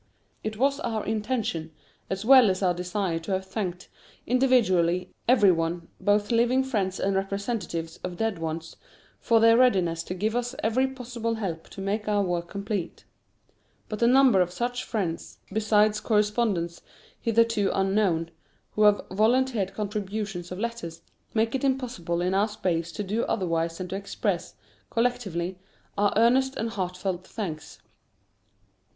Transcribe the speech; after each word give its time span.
It 0.43 0.57
was 0.57 0.79
our 0.79 1.05
intention 1.05 1.73
as 2.09 2.25
well 2.25 2.49
as 2.49 2.63
our 2.63 2.73
desire 2.73 3.19
to 3.19 3.33
have 3.33 3.45
thanked, 3.45 3.87
individually, 4.25 5.11
every 5.27 5.51
one 5.51 5.89
both 5.99 6.31
living 6.31 6.63
friends 6.63 6.99
and 6.99 7.15
representatives 7.15 7.97
of 7.97 8.17
dead 8.17 8.39
ones 8.39 8.77
for 9.19 9.39
their 9.39 9.55
readiness 9.57 10.01
to 10.05 10.15
give 10.15 10.35
us 10.35 10.55
every 10.63 10.87
possible 10.87 11.35
help 11.35 11.69
to 11.69 11.81
make 11.81 12.07
our 12.07 12.23
work 12.23 12.49
complete. 12.49 13.05
But 13.89 13.99
the 13.99 14.07
number 14.07 14.41
of 14.41 14.51
such 14.51 14.83
friends, 14.85 15.37
besides 15.53 15.99
correspondents 15.99 16.81
hitherto 17.21 17.69
unknown, 17.71 18.31
who 18.71 18.81
have 18.85 19.05
volunteered 19.11 19.75
contributions 19.75 20.51
of 20.51 20.57
letters, 20.57 21.03
make 21.35 21.53
it 21.53 21.63
impossible 21.63 22.21
in 22.21 22.33
our 22.33 22.47
space 22.47 22.91
to 22.93 23.03
do 23.03 23.21
otherwise 23.25 23.77
than 23.77 23.89
to 23.89 23.97
express, 23.97 24.55
collectively, 24.89 25.59
our 25.95 26.11
earnest 26.17 26.55
and 26.55 26.71
heartfelt 26.71 27.27
thanks. 27.27 27.83